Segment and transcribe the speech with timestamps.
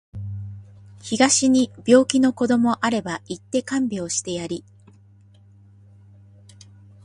[1.03, 4.63] 東に病気の子どもあれば行って看病してやり